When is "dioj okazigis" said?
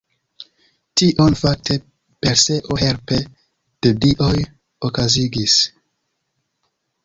4.07-5.63